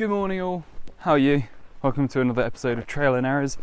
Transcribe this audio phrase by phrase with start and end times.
[0.00, 0.64] Good morning, all.
[1.00, 1.42] How are you?
[1.82, 3.58] Welcome to another episode of Trail and Errors.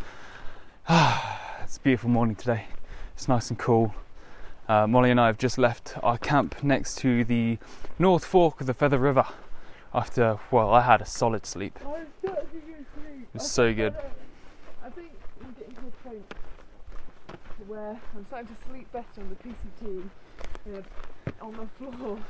[0.88, 2.66] it's a beautiful morning today.
[3.14, 3.92] It's nice and cool.
[4.68, 7.58] Uh, Molly and I have just left our camp next to the
[7.98, 9.26] North Fork of the Feather River
[9.92, 11.76] after, well, I had a solid sleep.
[11.84, 13.40] I was such good sleep.
[13.42, 13.96] so good.
[13.96, 15.10] I, I think
[15.42, 16.34] I'm getting to a point
[17.66, 20.08] where I'm starting to sleep better on the PCT
[20.66, 20.84] than
[21.40, 22.20] on the floor.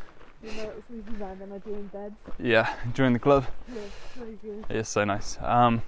[0.42, 2.14] You know, it's sleeping bag than I do in bed.
[2.38, 3.46] Yeah, during the club.
[3.72, 4.64] Yeah, it's so.
[4.70, 5.38] It's so nice.
[5.40, 5.82] Um,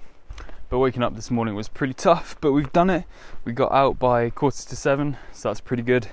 [0.69, 3.05] but waking up this morning was pretty tough, but we've done it.
[3.45, 6.07] We got out by quarter to seven, so that's pretty good.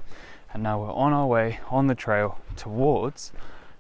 [0.53, 3.33] And now we're on our way on the trail towards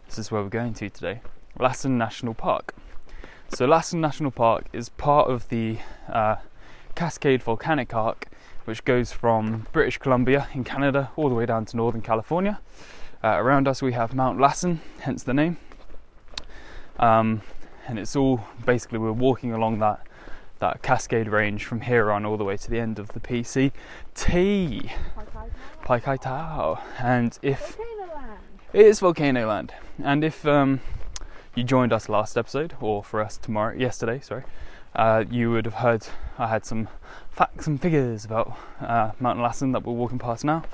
[0.09, 1.21] this is where we're going to today
[1.59, 2.75] Lassen National Park.
[3.51, 6.37] So, Lassen National Park is part of the uh,
[6.95, 8.27] Cascade Volcanic Arc,
[8.65, 12.60] which goes from British Columbia in Canada all the way down to Northern California.
[13.23, 15.57] Uh, around us, we have Mount Lassen, hence the name.
[16.99, 17.43] Um,
[17.87, 20.01] and it's all basically we're walking along that
[20.60, 24.91] that cascade range from here on all the way to the end of the PCT,
[25.85, 26.80] Pai Kai Tau.
[26.99, 28.38] And if Volcano Land.
[28.73, 29.73] it is Volcano Land,
[30.03, 30.80] and if um,
[31.55, 34.43] you joined us last episode, or for us tomorrow, yesterday, sorry,
[34.97, 36.07] uh, you would have heard
[36.38, 36.88] I had some
[37.30, 40.65] facts and figures about uh, Mount Lassen that we're walking past now.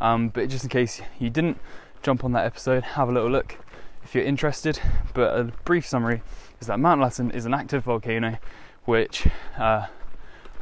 [0.00, 1.58] Um, but just in case you didn't
[2.02, 3.58] jump on that episode, have a little look
[4.04, 4.80] if you're interested.
[5.14, 6.22] But a brief summary
[6.60, 8.38] is that Mount Lassen is an active volcano,
[8.84, 9.26] which,
[9.58, 9.86] uh,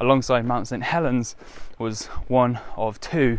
[0.00, 1.36] alongside Mount St Helens,
[1.78, 3.38] was one of two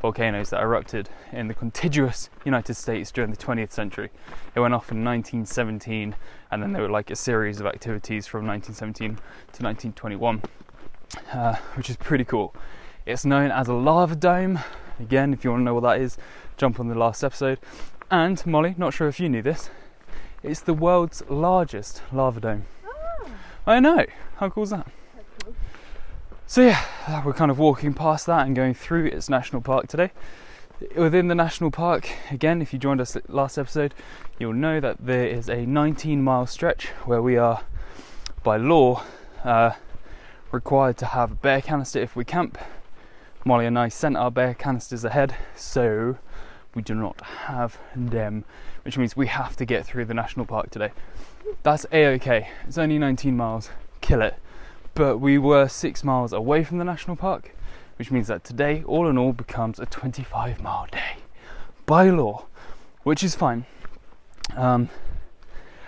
[0.00, 4.10] volcanoes that erupted in the contiguous United States during the 20th century.
[4.54, 6.16] It went off in 1917,
[6.50, 10.42] and then there were like a series of activities from 1917 to 1921,
[11.32, 12.54] uh, which is pretty cool.
[13.06, 14.58] It's known as a lava dome.
[15.00, 16.18] Again, if you want to know what that is,
[16.56, 17.58] jump on the last episode.
[18.10, 19.70] And Molly, not sure if you knew this,
[20.42, 22.66] it's the world's largest lava dome.
[22.86, 23.28] Ah,
[23.66, 24.04] I know.
[24.36, 24.86] How cool is that?
[25.44, 25.54] cool.
[26.46, 30.10] So yeah, we're kind of walking past that and going through its national park today.
[30.96, 33.94] Within the national park, again, if you joined us last episode,
[34.38, 37.62] you'll know that there is a 19 mile stretch where we are,
[38.42, 39.04] by law,
[39.44, 39.72] uh,
[40.50, 42.58] required to have a bear canister if we camp.
[43.44, 46.18] Molly and I sent our bear canisters ahead, so
[46.74, 48.44] we do not have them,
[48.84, 50.92] which means we have to get through the national park today.
[51.62, 52.48] That's a okay.
[52.66, 53.70] It's only 19 miles.
[54.00, 54.36] Kill it
[54.94, 57.54] but we were six miles away from the national park,
[57.96, 61.16] which means that today, all in all, becomes a 25 mile day
[61.86, 62.44] by law,
[63.02, 63.64] which is fine.
[64.56, 64.90] Um,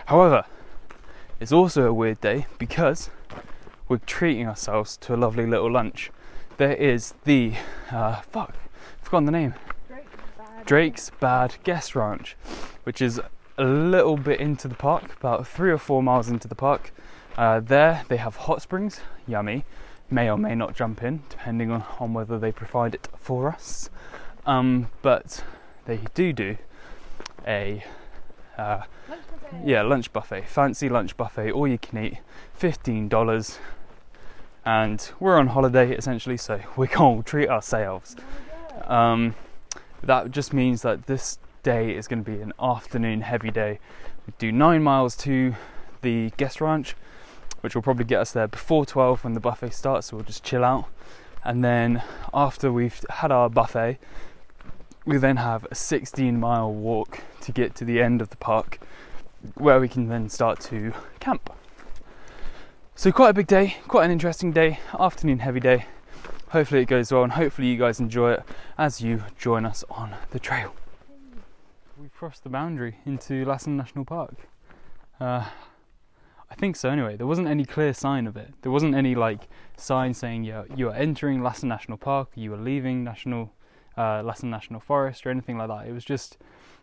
[0.07, 0.45] however,
[1.39, 3.11] it's also a weird day because
[3.89, 6.11] we're treating ourselves to a lovely little lunch.
[6.57, 7.55] There is the
[7.91, 9.55] uh, fuck, I've forgotten the name.
[9.89, 10.67] Drake's bad.
[10.67, 12.37] Drake's Bad Guest Ranch,
[12.85, 13.21] which is
[13.59, 16.93] a little bit into the park, about three or four miles into the park.
[17.37, 19.65] Uh, there they have hot springs, yummy.
[20.11, 23.91] May or may not jump in, depending on, on whether they provide it for us.
[24.47, 25.43] Um, but
[25.87, 26.57] they do do
[27.47, 27.83] a
[28.57, 29.23] uh, Lunch
[29.65, 32.19] yeah lunch buffet, fancy lunch buffet, all you can eat,
[32.53, 33.59] fifteen dollars.
[34.65, 38.17] And we're on holiday essentially, so we can't treat ourselves.
[38.87, 38.95] Oh.
[38.95, 39.35] Um,
[40.03, 43.79] that just means that this day is going to be an afternoon heavy day.
[44.27, 45.55] We do nine miles to
[46.03, 46.95] the guest ranch,
[47.63, 50.45] which will probably get us there before 12 when the buffet starts, so we'll just
[50.45, 50.87] chill out.
[51.43, 53.99] And then after we've had our buffet,
[55.05, 58.79] we then have a 16 mile walk to get to the end of the park
[59.55, 61.54] where we can then start to camp.
[62.97, 65.87] So, quite a big day, quite an interesting day, afternoon heavy day.
[66.51, 68.45] Hopefully, it goes well, and hopefully, you guys enjoy it
[68.79, 70.73] as you join us on the trail.
[71.99, 74.37] We've crossed the boundary into Lassen National Park.
[75.19, 75.45] Uh,
[76.49, 77.17] I think so, anyway.
[77.17, 78.55] There wasn't any clear sign of it.
[78.63, 82.59] There wasn't any like sign saying you're, you are entering Lassen National Park, you are
[82.59, 83.53] leaving National
[83.99, 85.89] uh, Lassen National Forest, or anything like that.
[85.89, 86.39] It was just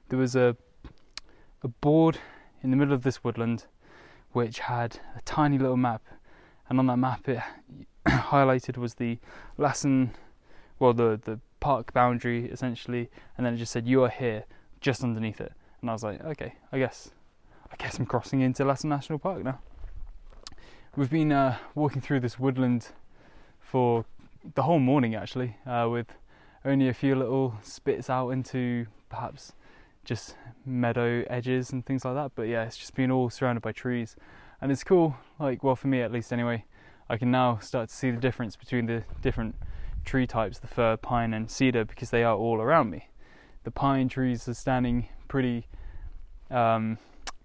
[0.10, 0.58] there was a
[1.64, 2.18] a board
[2.62, 3.66] in the middle of this woodland
[4.34, 6.04] which had a tiny little map,
[6.70, 7.40] and on that map it
[8.08, 9.20] highlighted was the
[9.58, 10.12] Lassen,
[10.80, 14.46] well the the park boundary essentially, and then it just said you are here,
[14.80, 17.12] just underneath it, and I was like, okay, I guess,
[17.72, 19.60] I guess I'm crossing into Lassen National Park now.
[20.96, 22.90] We've been uh, walking through this woodland
[23.60, 24.06] for
[24.56, 26.08] the whole morning actually, uh, with
[26.66, 29.54] only a few little spits out into perhaps
[30.04, 32.32] just meadow edges and things like that.
[32.36, 34.16] But yeah, it's just been all surrounded by trees,
[34.60, 35.16] and it's cool.
[35.40, 36.66] Like, well, for me at least, anyway.
[37.12, 39.56] I can now start to see the difference between the different
[40.06, 43.10] tree types, the fir, pine, and cedar, because they are all around me.
[43.66, 45.68] The pine trees are standing pretty
[46.50, 47.00] um,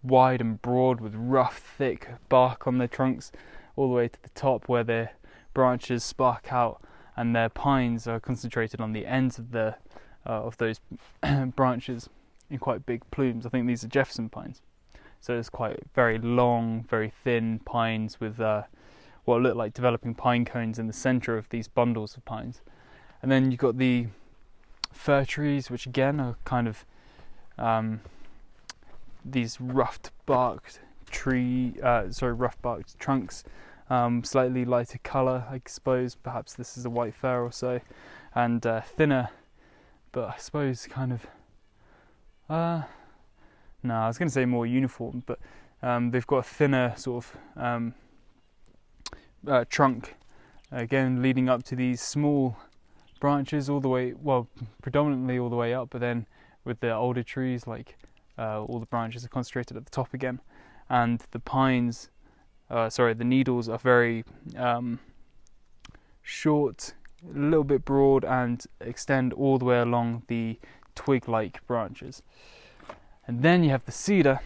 [0.05, 3.33] wide and broad with rough, thick bark on their trunks,
[3.75, 5.15] all the way to the top where their
[5.53, 6.81] branches spark out,
[7.17, 9.75] and their pines are concentrated on the ends of the
[10.25, 10.81] uh, of those
[11.57, 12.09] branches
[12.51, 13.47] in quite big plumes.
[13.47, 14.63] I think these are Jefferson pines,
[15.21, 18.63] so it's quite very long, very thin pines with uh,
[19.25, 22.63] what look like developing pine cones in the center of these bundles of pines.
[23.23, 24.07] And then you've got the
[24.93, 26.85] fir trees, which again are kind of
[27.59, 28.01] um,
[29.25, 33.43] these roughed barked tree, uh, sorry, rough barked trunks,
[33.91, 36.15] um, slightly lighter colour, I suppose.
[36.15, 37.81] Perhaps this is a white fir or so,
[38.35, 39.31] and uh, thinner,
[40.13, 41.27] but I suppose kind of.
[42.49, 42.83] Uh,
[43.83, 45.39] no, I was going to say more uniform, but
[45.83, 47.95] um, they've got a thinner sort of um,
[49.47, 50.15] uh, trunk,
[50.71, 52.57] again leading up to these small
[53.21, 54.49] branches all the way, well,
[54.81, 56.27] predominantly all the way up, but then
[56.65, 57.97] with the older trees, like
[58.39, 60.41] uh, all the branches are concentrated at the top again,
[60.89, 62.11] and the pines,
[62.71, 64.25] uh, sorry, the needles are very
[64.57, 65.01] um,
[66.23, 66.95] short,
[67.35, 70.59] a little bit broad, and extend all the way along the
[70.97, 72.23] twig-like branches.
[73.29, 74.41] And then you have the cedar,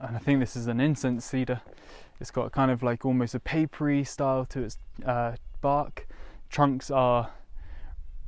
[0.00, 1.60] and I think this is an incense cedar.
[2.20, 6.06] It's got kind of like almost a papery style to its uh, bark.
[6.50, 7.30] Trunks are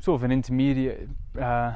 [0.01, 1.09] sort of an intermediate
[1.41, 1.75] uh,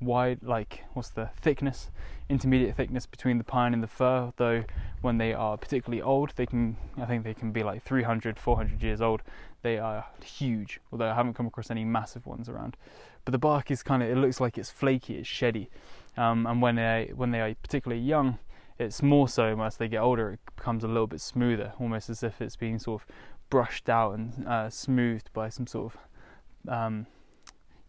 [0.00, 1.90] wide, like what's the thickness?
[2.28, 4.32] Intermediate thickness between the pine and the fir.
[4.36, 4.64] Though
[5.02, 8.82] when they are particularly old, they can I think they can be like 300, 400
[8.82, 9.22] years old.
[9.62, 10.80] They are huge.
[10.92, 12.76] Although I haven't come across any massive ones around.
[13.24, 15.68] But the bark is kind of it looks like it's flaky, it's sheddy.
[16.16, 18.38] Um, and when they when they are particularly young,
[18.78, 22.22] it's more so as they get older, it becomes a little bit smoother, almost as
[22.22, 23.08] if it's being sort of
[23.50, 27.06] brushed out and uh, smoothed by some sort of um,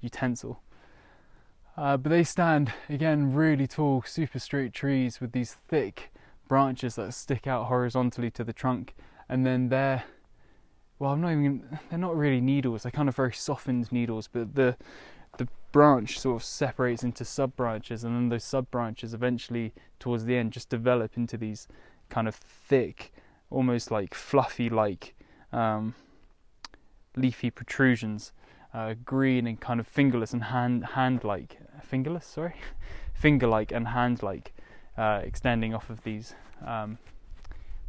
[0.02, 0.62] utensil.
[1.78, 6.14] Uh, but they stand again really tall, super straight trees with these thick
[6.48, 8.96] branches that stick out horizontally to the trunk,
[9.28, 10.04] and then they're
[10.98, 12.84] well, I'm not even they're not really needles.
[12.84, 14.78] They're kind of very softened needles, but the
[15.76, 20.38] branch sort of separates into sub branches, and then those sub branches eventually, towards the
[20.38, 21.68] end, just develop into these
[22.08, 23.12] kind of thick,
[23.50, 25.14] almost like fluffy like
[25.52, 25.94] um,
[27.18, 28.32] leafy protrusions,
[28.74, 32.56] uh, green and kind of fingerless and hand hand like fingerless, sorry,
[33.14, 34.54] finger like and hand like,
[34.98, 36.36] uh, extending off of these
[36.66, 36.98] um,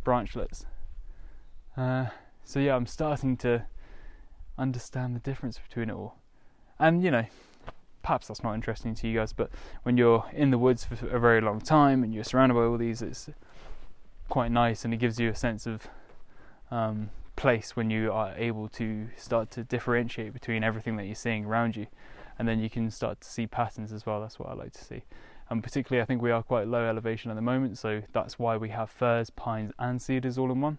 [0.04, 0.64] branchlets.
[1.76, 2.06] Uh,
[2.42, 3.64] so yeah, I'm starting to
[4.58, 6.16] understand the difference between it all.
[6.80, 7.26] And you know
[8.06, 9.50] perhaps that's not interesting to you guys but
[9.82, 12.78] when you're in the woods for a very long time and you're surrounded by all
[12.78, 13.28] these it's
[14.28, 15.88] quite nice and it gives you a sense of
[16.70, 21.44] um, place when you are able to start to differentiate between everything that you're seeing
[21.44, 21.86] around you.
[22.38, 24.84] And then you can start to see patterns as well that's what I like to
[24.84, 25.02] see.
[25.48, 28.56] And particularly I think we are quite low elevation at the moment so that's why
[28.56, 30.78] we have firs pines and cedars all in one.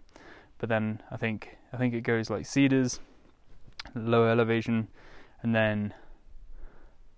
[0.60, 3.00] But then I think I think it goes like cedars
[3.96, 4.88] low elevation
[5.42, 5.94] and then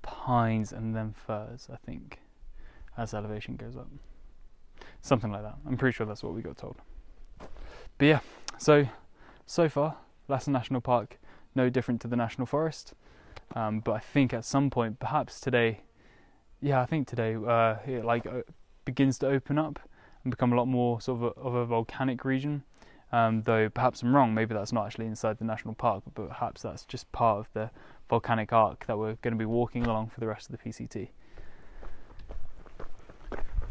[0.10, 2.20] pines and then firs, I think,
[2.98, 3.88] as elevation goes up.
[5.02, 5.56] Something like that.
[5.68, 6.78] I'm pretty sure that's what we got told.
[7.98, 8.20] But yeah,
[8.58, 8.88] so
[9.46, 11.20] so far, Lassen National Park,
[11.54, 12.94] no different to the National Forest.
[13.56, 15.82] Um, but I think at some point, perhaps today,
[16.62, 18.42] yeah, I think today, uh, it like uh,
[18.86, 19.80] begins to open up
[20.24, 22.64] and become a lot more sort of a, of a volcanic region.
[23.12, 26.62] Um, though perhaps I'm wrong, maybe that's not actually inside the national park, but perhaps
[26.62, 27.72] that's just part of the
[28.10, 31.10] volcanic arc that we're going to be walking along for the rest of the PCT.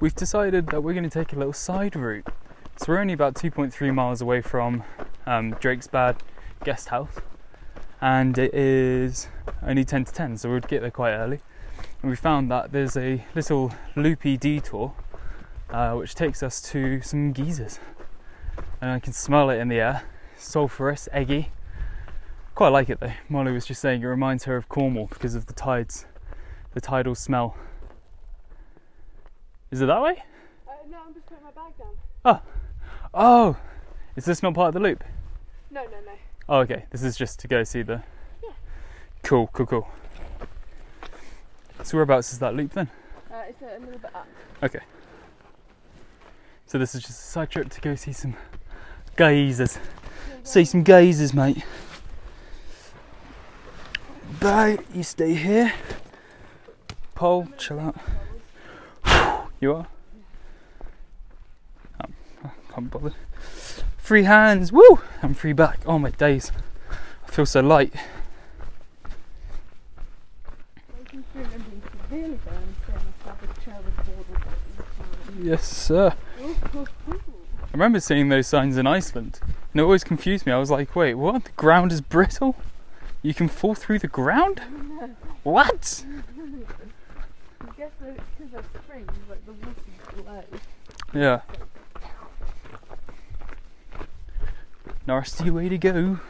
[0.01, 2.27] We've decided that we're going to take a little side route.
[2.77, 4.85] So we're only about 2.3 miles away from
[5.27, 6.21] um, Drakesbad
[6.65, 7.17] guest house,
[8.01, 9.27] and it is
[9.67, 11.41] only 10 to 10, so we'd get there quite early.
[12.01, 14.95] And we found that there's a little loopy detour
[15.71, 17.81] uh, which takes us to some geysers,
[18.81, 20.05] and I can smell it in the air
[20.39, 21.51] sulphurous, eggy,
[22.59, 23.13] Quite like it though.
[23.29, 26.07] Molly was just saying it reminds her of Cornwall because of the tides,
[26.75, 27.57] the tidal smell.
[29.71, 30.25] Is it that way?
[30.67, 31.95] Uh, no, I'm just putting my bag down.
[32.25, 32.41] Oh,
[33.15, 33.57] oh,
[34.17, 35.05] is this not part of the loop?
[35.71, 36.13] No, no, no.
[36.49, 36.85] Oh, okay.
[36.91, 38.03] This is just to go see the.
[38.43, 38.51] Yeah.
[39.23, 39.89] Cool, cool, cool.
[41.85, 42.91] So whereabouts is that loop then?
[43.33, 44.27] Uh, it's a, a little bit up.
[44.65, 44.81] Okay.
[46.67, 48.35] So this is just a side trip to go see some
[49.15, 49.79] geysers.
[50.43, 51.63] See some geysers, mate.
[54.41, 55.73] Bye, you stay here.
[57.15, 57.97] Paul, chill out.
[59.61, 59.87] You are?
[62.01, 62.07] Oh,
[62.45, 63.13] I can't bother.
[63.97, 65.01] Free hands, woo!
[65.21, 65.81] I'm free back.
[65.85, 66.53] Oh my days.
[67.27, 67.93] I feel so light.
[75.41, 76.15] Yes, sir.
[76.41, 80.53] I remember seeing those signs in Iceland, and it always confused me.
[80.53, 81.45] I was like, wait, what?
[81.45, 82.55] The ground is brittle?
[83.23, 84.61] You can fall through the ground?
[85.43, 86.05] What?
[87.61, 87.91] I guess
[88.39, 88.65] because
[89.29, 90.45] like the water's low.
[91.13, 91.41] Yeah.
[95.07, 96.21] Nasty way to go.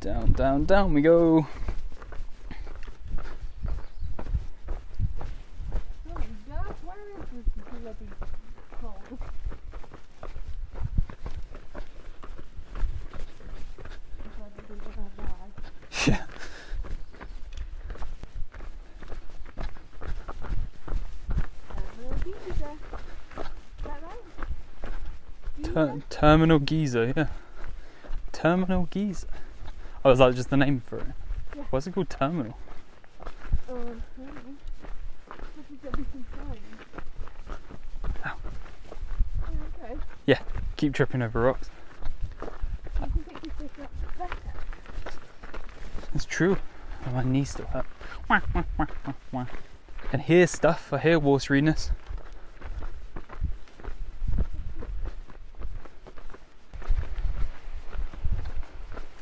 [0.00, 1.46] Down, down, down we go.
[6.08, 7.48] Oh my god, where is this
[7.82, 8.08] bloody
[8.80, 9.18] cold?
[14.22, 15.50] I'm glad I didn't have that.
[16.06, 16.24] Yeah.
[21.74, 22.74] Terminal Geyser.
[23.38, 24.24] Is that right?
[25.64, 26.02] Ter- Giza?
[26.26, 27.28] Terminal Geyser, yeah.
[28.32, 29.28] Terminal Geyser.
[30.04, 31.06] Oh, is that just the name for it?
[31.56, 31.62] Yeah.
[31.70, 32.10] What's it called?
[32.10, 32.58] Terminal.
[33.24, 33.30] Oh,
[33.70, 34.56] I don't know.
[35.30, 35.34] I
[35.68, 38.18] think there'll be some signs.
[38.26, 38.36] Ow.
[40.26, 40.40] Yeah.
[40.76, 41.70] Keep tripping over rocks.
[42.42, 44.34] I can take this up better.
[46.12, 46.58] It's true.
[47.06, 47.86] Oh, my knees still hurt.
[48.28, 49.46] Wah, wah, wah, wah, wah.
[50.02, 50.92] I can hear stuff.
[50.92, 51.92] I hear wateriness.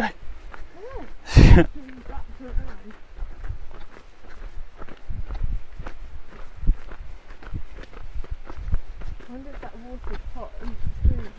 [11.01, 11.29] spoon.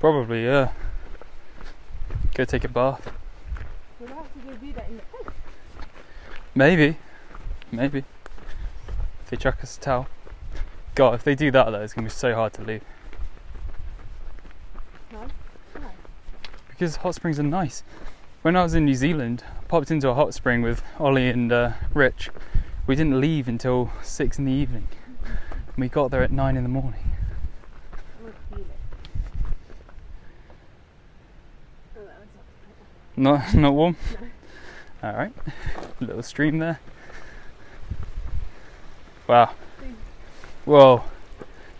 [0.00, 0.72] Probably, yeah.
[2.34, 3.10] Go take a bath.
[4.00, 4.26] We'll.
[6.54, 6.96] Maybe.
[7.72, 8.04] Maybe.
[9.22, 10.06] If they chuck us a towel.
[10.94, 12.82] God, if they do that though, it's gonna be so hard to leave.
[15.12, 15.26] No?
[15.80, 15.88] No.
[16.74, 17.84] Because hot springs are nice.
[18.42, 21.52] When I was in New Zealand, I popped into a hot spring with Ollie and
[21.52, 22.30] uh, Rich.
[22.88, 24.88] We didn't leave until six in the evening.
[25.24, 27.12] And we got there at nine in the morning.
[27.92, 28.78] I want to feel it.
[31.94, 33.96] That was not Not, warm?
[35.04, 35.32] Alright.
[36.00, 36.80] Little stream there.
[39.28, 39.52] Wow.
[40.64, 41.04] Whoa.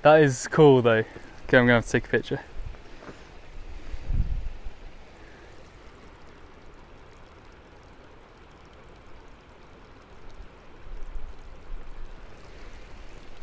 [0.03, 1.03] That is cool though.
[1.49, 2.41] Okay, I'm gonna have to take a picture.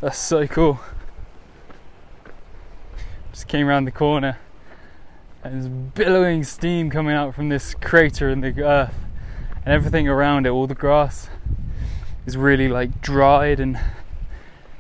[0.02, 0.80] That's so cool.
[3.32, 4.40] Just came around the corner
[5.44, 8.94] and there's billowing steam coming out from this crater in the earth
[9.64, 11.30] and everything around it all the grass
[12.26, 13.80] is really like dried and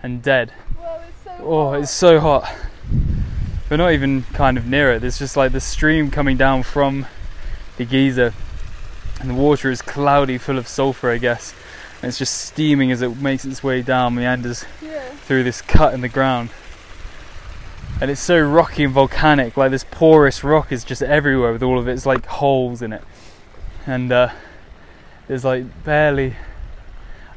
[0.04, 1.80] and dead Well, it's so oh hot.
[1.82, 2.56] it's so hot
[3.70, 7.08] we're not even kind of near it there's just like the stream coming down from
[7.78, 8.34] the geyser
[9.20, 11.56] and the water is cloudy full of sulfur i guess
[12.02, 15.02] and it's just steaming as it makes its way down meanders Yeah.
[15.26, 16.50] through this cut in the ground.
[18.02, 21.78] And it's so rocky and volcanic, like this porous rock is just everywhere with all
[21.78, 23.04] of its like holes in it.
[23.86, 24.30] And uh,
[25.28, 26.36] there's like barely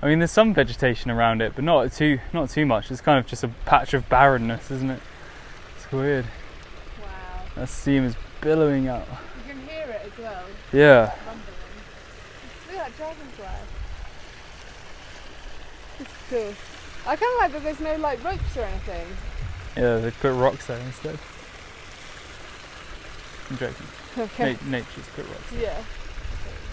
[0.00, 2.90] I mean there's some vegetation around it, but not too not too much.
[2.90, 5.00] It's kind of just a patch of barrenness, isn't it?
[5.76, 6.24] It's weird.
[7.00, 7.08] Wow.
[7.56, 9.06] That steam is billowing out.
[9.46, 10.42] You can hear it as well,
[10.72, 11.12] Yeah.
[11.26, 11.44] rumbling.
[12.70, 13.46] Look at that dragonfly.
[16.00, 16.54] It's cool.
[17.06, 19.06] I kind of like that there's no like ropes or anything.
[19.76, 21.18] Yeah, they put rocks there instead.
[23.50, 23.86] I'm joking.
[24.18, 24.52] Okay.
[24.64, 25.52] Na- nature's put rocks.
[25.60, 25.82] Yeah.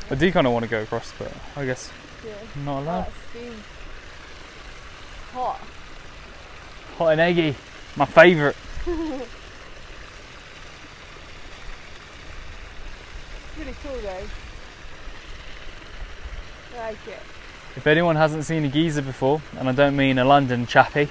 [0.10, 1.92] I do kind of want to go across, but I guess
[2.26, 2.34] Yeah.
[2.56, 3.12] I'm not Oh, allowed.
[3.30, 3.64] steam.
[5.34, 5.60] Hot.
[6.98, 7.56] Hot and eggy,
[7.96, 8.56] my favourite.
[13.56, 14.28] Pretty cool though.
[16.78, 17.21] I like it.
[17.76, 21.08] If anyone hasn't seen a geezer before, and I don't mean a London chappie,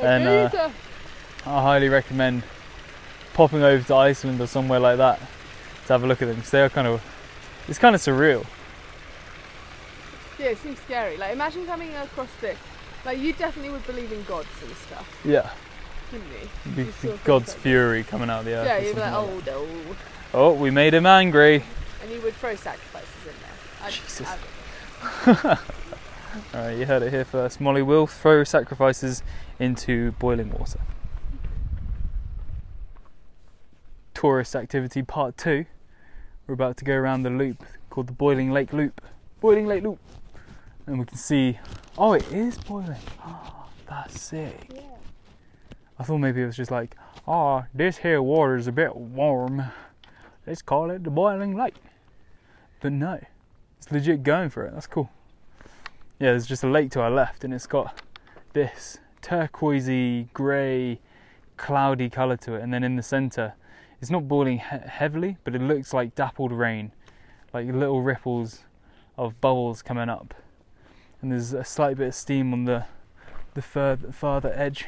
[0.00, 0.70] then uh,
[1.46, 2.42] I highly recommend
[3.32, 5.18] popping over to Iceland or somewhere like that
[5.86, 7.02] to have a look at them because they are kind of,
[7.68, 8.44] it's kind of surreal.
[10.38, 11.16] Yeah, it seems scary.
[11.16, 12.58] Like imagine coming across this.
[13.04, 15.50] Like you definitely would believe in gods and stuff, Yeah,
[16.12, 16.48] wouldn't you?
[16.64, 18.66] It'd be You saw things God's like fury coming out of the earth.
[18.66, 19.66] Yeah, you'd be like oh no.
[20.34, 21.64] oh, we made him angry.
[22.02, 23.86] And you would throw sacrifices in there.
[23.86, 24.28] I'd, Jesus.
[24.28, 24.38] I'd-
[25.26, 25.56] All
[26.54, 27.60] right, you heard it here first.
[27.60, 29.22] Molly will throw sacrifices
[29.58, 30.80] into boiling water.
[34.14, 35.66] Tourist activity part two.
[36.46, 39.00] We're about to go around the loop called the Boiling Lake Loop.
[39.40, 39.98] Boiling Lake Loop.
[40.86, 41.58] And we can see.
[41.96, 42.96] Oh, it is boiling.
[43.24, 44.70] Oh, that's sick.
[44.74, 44.80] yeah.
[45.98, 46.94] I thought maybe it was just like,
[47.26, 49.64] oh, this here water is a bit warm.
[50.46, 51.74] Let's call it the Boiling Lake.
[52.80, 53.20] but no,
[53.78, 54.74] it's legit going for it.
[54.74, 55.10] That's cool.
[56.18, 58.02] Yeah, there's just a lake to our left, and it's got
[58.52, 61.00] this turquoisey, grey,
[61.56, 63.54] cloudy colour to it, and then in the centre,
[64.00, 66.92] it's not boiling he- heavily, but it looks like dappled rain,
[67.52, 68.64] like little ripples
[69.16, 70.34] of bubbles coming up,
[71.20, 72.84] and there's a slight bit of steam on the
[73.54, 74.86] the further farther edge.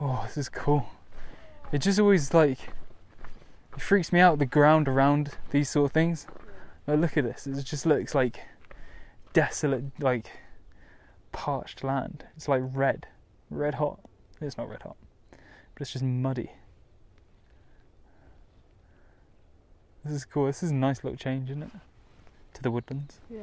[0.00, 0.88] Oh, this is cool.
[1.72, 2.70] It just always like
[3.74, 6.26] it freaks me out the ground around these sort of things.
[6.88, 7.46] Like, look at this.
[7.46, 8.40] It just looks like
[9.34, 10.30] desolate, like
[11.32, 12.24] parched land.
[12.34, 13.06] It's like red,
[13.50, 14.00] red hot.
[14.40, 14.96] It's not red hot,
[15.30, 16.50] but it's just muddy.
[20.02, 20.46] This is cool.
[20.46, 21.70] This is a nice little change, isn't it?
[22.54, 23.20] To the woodlands.
[23.28, 23.40] Yeah.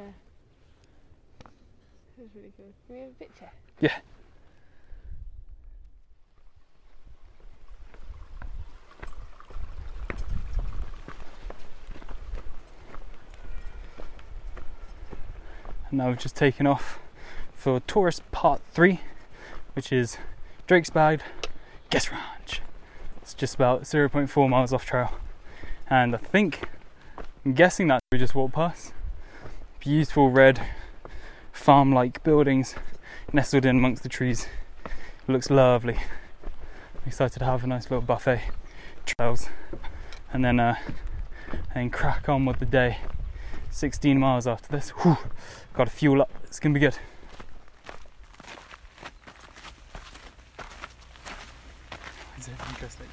[2.18, 2.74] That's really good.
[2.88, 3.52] Can we have a picture?
[3.80, 3.98] Yeah.
[15.96, 17.00] Now we've just taken off
[17.54, 19.00] for tourist part three,
[19.76, 20.18] which is
[20.68, 21.22] Drakesbad
[21.90, 22.62] Guest Ranch.
[23.22, 25.12] It's just about 0.4 miles off trail,
[25.90, 26.68] and I think
[27.46, 28.92] I'm guessing that we just walked past
[29.80, 30.62] beautiful red
[31.54, 32.76] farm-like buildings
[33.32, 34.48] nestled in amongst the trees.
[34.86, 35.96] It looks lovely.
[35.96, 38.42] I'm excited to have a nice little buffet,
[39.06, 39.48] trails,
[40.34, 40.76] and then uh,
[41.74, 42.98] and crack on with the day.
[43.72, 44.90] 16 miles after this.
[44.90, 45.18] Whew,
[45.76, 46.32] got to fuel up.
[46.44, 46.98] It's gonna be good
[52.48, 53.08] it interesting?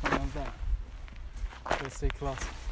[0.00, 0.52] What was that?
[1.82, 2.62] Let's say class.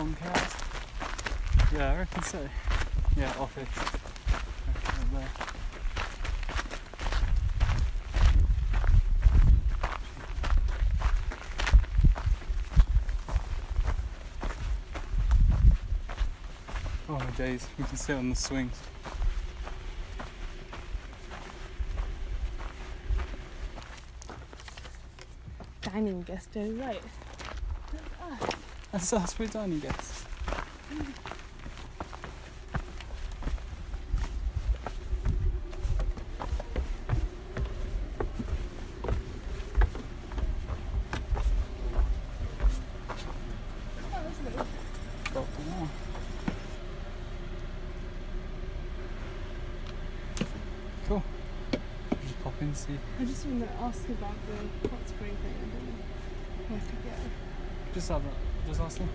[0.00, 1.74] Boncast?
[1.74, 2.38] Yeah, I reckon so.
[3.16, 3.68] Yeah, office.
[5.12, 5.28] Right there.
[17.08, 18.80] Oh my days, we can sit on the swings.
[25.82, 27.02] Dining guest right.
[28.92, 30.24] That's us, we're dining guests.
[45.32, 45.88] Got to know.
[51.06, 51.22] Cool.
[52.10, 52.74] Just pop in,
[53.50, 53.56] see.
[53.56, 55.54] I just want to ask about the hot spring thing.
[55.56, 55.94] I don't know
[56.68, 57.94] where to go.
[57.94, 59.08] Just have a, just ask them.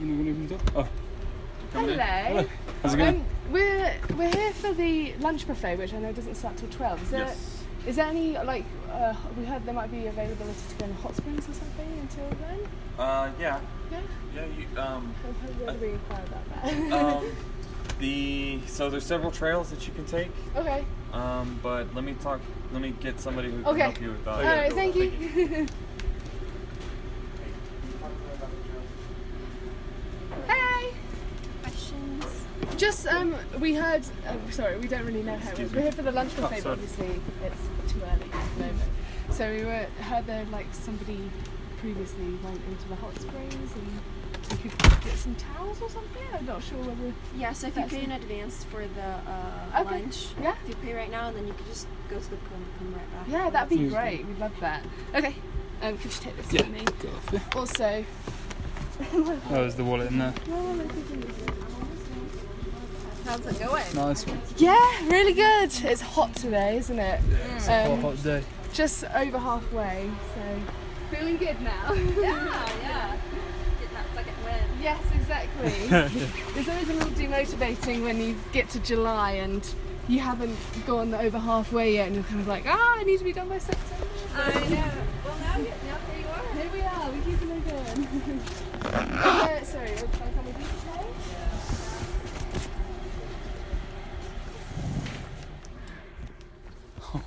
[0.00, 0.60] You know when you open the door?
[0.76, 0.88] Oh.
[1.72, 1.98] Come in.
[1.98, 2.46] Hello.
[2.82, 3.16] How's it going?
[3.16, 7.02] Um, we're we're here for the lunch buffet, which I know doesn't start till twelve.
[7.02, 7.62] Is there Yes.
[7.86, 11.14] is there any like uh, we heard there might be availability to go in hot
[11.16, 12.58] springs or something until then?
[12.98, 13.60] Uh, yeah,
[13.92, 14.00] Yeah.
[14.34, 14.44] yeah.
[14.46, 16.92] You, um, How, how do we inquire about that?
[16.92, 17.24] um,
[18.00, 20.30] the so there's several trails that you can take.
[20.56, 20.84] okay.
[21.12, 22.40] Um, but let me talk.
[22.72, 24.34] Let me get somebody who can help you with that.
[24.34, 24.72] All right.
[24.72, 25.66] Thank you.
[30.46, 30.92] Hey.
[31.62, 32.24] questions.
[32.76, 34.02] Just um, we heard.
[34.26, 35.72] Uh, sorry, we don't really know how it Excuse was.
[35.72, 35.76] me.
[35.78, 38.90] We're here for the lunch Oh, buffet, but obviously it's too early at the moment.
[39.30, 41.30] So we were heard that like somebody
[41.78, 44.00] previously went into the hot springs and
[44.50, 46.22] we could get some towels or something.
[46.34, 47.12] I'm not sure whether.
[47.36, 50.00] Yeah, so if you pay in advance for the uh, Okay.
[50.02, 50.54] lunch, Yeah.
[50.62, 52.78] if you pay right now, and then you can just go to the pool and
[52.78, 53.26] come right back.
[53.28, 54.26] Yeah, that'd be great.
[54.26, 54.84] We'd love that.
[55.14, 55.34] Okay.
[55.82, 56.62] Um, could you take this Yeah.
[56.62, 56.84] with me?
[57.00, 57.42] Go off there.
[57.56, 58.04] Also.
[59.14, 60.34] Oh, there's the wallet in there.
[63.24, 63.84] How's it going?
[63.94, 64.40] Nice one.
[64.56, 64.76] Yeah,
[65.08, 65.70] really good.
[65.84, 67.20] It's hot today, isn't it?
[67.56, 68.42] It's a hot, Um, hot day.
[68.72, 71.92] Just over halfway, so feeling good now.
[71.94, 73.16] Yeah, yeah.
[73.80, 74.69] Get that second win.
[74.80, 75.72] Yes, exactly.
[76.56, 79.66] It's always a little demotivating when you get to July and
[80.08, 83.24] you haven't gone over halfway yet, and you're kind of like, ah, I need to
[83.24, 84.06] be done by September.
[84.34, 84.90] I know.
[85.24, 86.42] Well, now, you, now here you are.
[86.54, 87.10] Here we are.
[87.10, 88.08] We're keeping it going.
[88.94, 91.06] uh, sorry, we'll try and come with you today.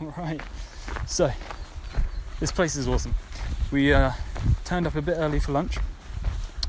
[0.02, 0.42] All right.
[1.08, 1.32] So,
[2.40, 3.16] this place is awesome.
[3.72, 4.12] We uh,
[4.66, 5.78] turned up a bit early for lunch,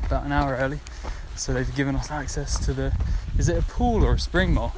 [0.06, 0.80] about an hour early.
[1.36, 2.92] So they've given us access to the.
[3.38, 4.74] Is it a pool or a spring mall?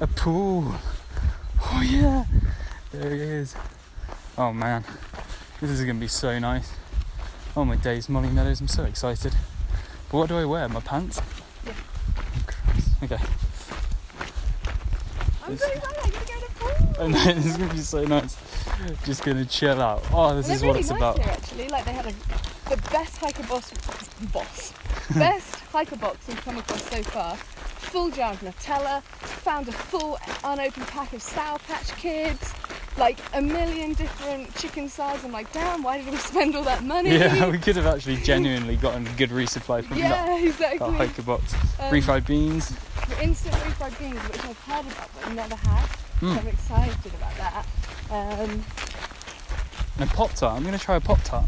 [0.00, 0.74] A pool.
[1.62, 2.24] Oh yeah,
[2.92, 3.56] there it is.
[4.38, 4.84] Oh man,
[5.60, 6.70] this is gonna be so nice.
[7.56, 9.34] Oh my days, Molly Meadows, I'm so excited.
[10.10, 10.68] But what do I wear?
[10.68, 11.20] My pants?
[11.64, 11.72] Yeah.
[13.00, 13.16] Oh, Okay.
[15.44, 15.98] I'm This- so excited.
[16.04, 16.54] I'm gonna go to the
[16.94, 17.04] pool.
[17.04, 18.36] And then it's gonna be so nice.
[19.04, 20.04] Just gonna chill out.
[20.12, 21.18] Oh, this And is what really it's nice about.
[21.18, 22.12] Here, actually, like they had a,
[22.68, 23.70] the best hiker boss,
[24.32, 24.72] boss,
[25.14, 27.36] best hiker box we've come across so far.
[27.36, 29.02] Full jar of Nutella.
[29.02, 32.52] Found a full unopened pack of Sour Patch Kids.
[32.98, 35.22] Like a million different chicken sides.
[35.22, 37.10] I'm like, damn, why did we spend all that money?
[37.10, 40.94] Yeah, we could have actually genuinely gotten a good resupply from that, Yeah, that exactly.
[40.96, 41.52] hiker box.
[41.78, 42.70] Um, Refried beans.
[43.08, 45.86] the instant refried beans, which I've heard about but never had.
[45.86, 46.38] So Mm.
[46.38, 47.66] I'm excited about that.
[48.10, 48.64] Um,
[50.00, 50.56] And a Pop Tart.
[50.56, 51.44] I'm gonna try a Pop Tart.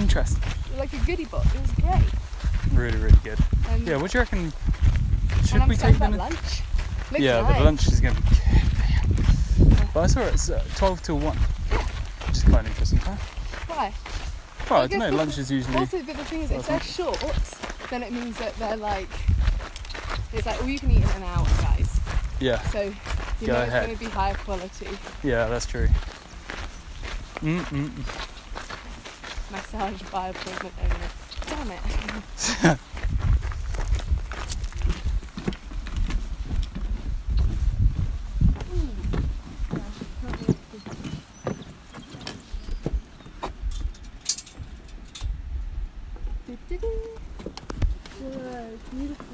[0.00, 0.42] Interesting.
[0.78, 1.46] like a goodie box.
[1.54, 2.74] It was great.
[2.78, 3.38] Really, really good.
[3.70, 4.52] Um, Yeah, what do you reckon?
[5.46, 6.18] Should we take about them?
[6.18, 6.62] lunch.
[7.10, 7.58] Looks Yeah, nice.
[7.58, 9.88] the lunch is gonna be good.
[9.92, 11.36] But I saw it's uh, 12 till 1.
[11.36, 13.18] Which is quite an interesting time.
[13.66, 13.92] Why?
[14.70, 15.76] Well, I, I don't know, lunch is usually.
[15.76, 17.18] Also, but the thing is, if they're short,
[17.90, 19.08] then it means that they're like,
[20.32, 21.98] it's like, all you can eat in an hour, guys.
[22.38, 22.82] Yeah, So
[23.40, 23.82] you Go know ahead.
[23.82, 24.86] it's going to be higher quality.
[25.24, 25.88] yeah, that's true.
[27.42, 27.90] Mm-mm.
[29.72, 31.06] Massage by appointment only.
[31.46, 31.70] Damn
[32.72, 32.78] it.
[48.20, 49.26] Whoa, beautiful.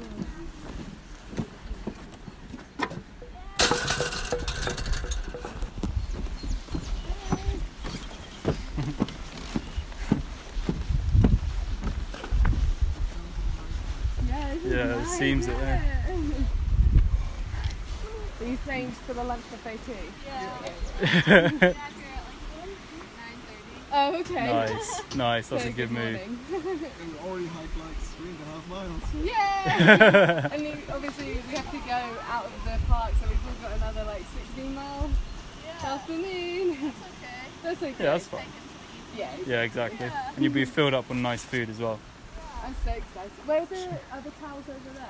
[14.27, 16.03] Yeah, this is Yeah, it nice, seems it there.
[16.07, 16.13] yeah.
[18.39, 19.93] Are you staying for the lunch buffet too?
[21.27, 21.73] Yeah.
[23.89, 24.33] Oh, okay.
[24.47, 25.47] nice, nice.
[25.47, 26.19] That's So a good move.
[26.19, 26.39] morning.
[26.53, 29.03] And we already hiked like three and a half miles.
[29.15, 30.55] Yay!
[30.55, 33.77] and then obviously we have to go out of the park, so we've still got
[33.77, 34.23] another like
[34.55, 35.11] 16 miles
[35.83, 36.91] afternoon.
[37.63, 38.03] That's okay.
[38.03, 38.45] Yeah, that's fine.
[39.15, 40.11] Yeah, Yeah, exactly.
[40.35, 41.99] And you'll be filled up on nice food as well.
[42.63, 43.31] I'm so excited.
[43.45, 45.07] Where are the other towels over there?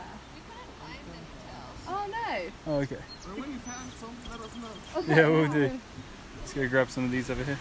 [1.90, 2.42] Oh no!
[2.68, 2.98] Oh, okay.
[3.36, 5.00] When you find some, let us know.
[5.00, 5.80] Okay, Yeah, we'll oh, do.
[6.40, 7.58] Let's go grab some of these over here.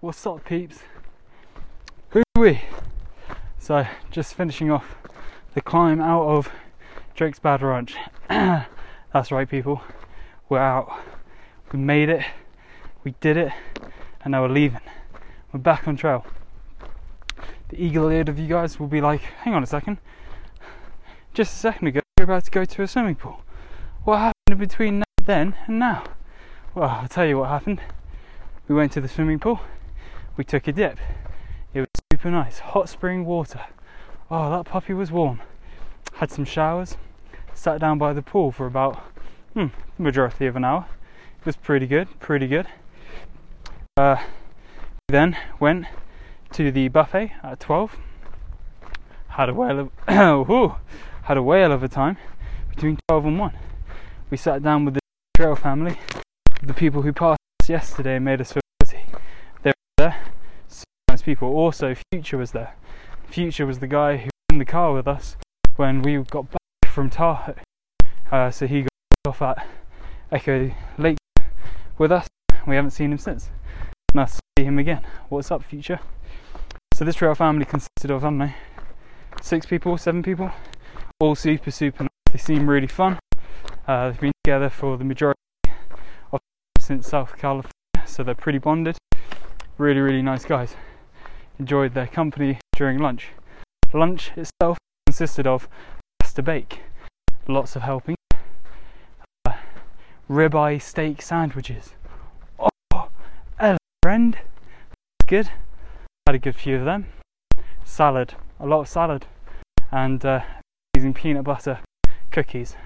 [0.00, 0.80] What's up, peeps?
[2.10, 2.60] Who are we?
[3.58, 4.96] So, just finishing off
[5.54, 6.50] the climb out of
[7.16, 7.94] Drakesbad Ranch.
[8.28, 9.82] That's right, people.
[10.48, 10.92] We're out.
[11.72, 12.24] We made it.
[13.04, 13.52] We did it.
[14.24, 14.80] And now we're leaving.
[15.52, 16.24] We're back on trail
[17.72, 19.96] the eagle-eared of you guys will be like, hang on a second.
[21.32, 23.42] Just a second ago, you're about to go to a swimming pool.
[24.04, 26.04] What happened between then and now?
[26.74, 27.80] Well, I'll tell you what happened.
[28.68, 29.60] We went to the swimming pool.
[30.36, 30.98] We took a dip.
[31.72, 33.60] It was super nice, hot spring water.
[34.30, 35.40] Oh, that puppy was warm.
[36.14, 36.98] Had some showers.
[37.54, 38.96] Sat down by the pool for about
[39.54, 40.86] hmm, the majority of an hour.
[41.40, 42.66] It was pretty good, pretty good.
[43.96, 44.22] Uh,
[45.12, 45.86] then went
[46.52, 47.96] to the buffet at 12.
[49.28, 50.76] Had a whale of
[51.24, 52.16] had a whale of a time
[52.70, 53.52] between 12 and 1.
[54.30, 55.00] We sat down with the
[55.36, 55.98] trail family,
[56.62, 59.04] the people who passed us yesterday and made us feel guilty.
[59.62, 60.20] They were there,
[60.68, 61.48] super nice people.
[61.48, 62.74] Also, Future was there.
[63.26, 65.36] Future was the guy who was in the car with us
[65.76, 67.54] when we got back from Tahoe.
[68.30, 68.90] Uh, so he got
[69.26, 69.66] off at
[70.30, 71.18] Echo Lake
[71.98, 72.26] with us.
[72.66, 73.50] We haven't seen him since.
[74.14, 75.00] Nice to see him again.
[75.30, 75.98] What's up, Future?
[76.92, 78.52] So this trail family consisted of, I don't know,
[79.40, 80.50] six people, seven people,
[81.18, 82.10] all super, super nice.
[82.30, 83.18] They seem really fun.
[83.88, 85.40] Uh, they've been together for the majority
[86.30, 86.40] of
[86.78, 87.72] since South California,
[88.04, 88.98] so they're pretty bonded.
[89.78, 90.76] Really, really nice guys.
[91.58, 93.28] Enjoyed their company during lunch.
[93.94, 95.70] Lunch itself consisted of
[96.18, 96.80] pasta bake,
[97.48, 98.16] lots of helping,
[99.46, 99.52] uh,
[100.28, 101.94] ribeye steak sandwiches.
[104.12, 104.34] Friend.
[104.34, 105.48] That's good
[106.26, 107.06] had a good few of them.
[107.82, 109.24] Salad, a lot of salad,
[109.90, 110.42] and uh,
[111.14, 111.78] peanut butter
[112.30, 112.76] cookies.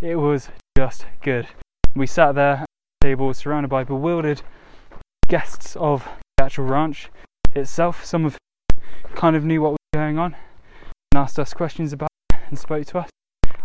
[0.00, 1.46] It was just good.
[1.94, 2.66] We sat there at
[3.02, 4.40] the table surrounded by bewildered
[5.28, 7.10] guests of the actual ranch
[7.54, 8.02] itself.
[8.02, 8.38] Some of
[9.14, 10.36] kind of knew what was going on
[11.12, 13.10] and asked us questions about it and spoke to us.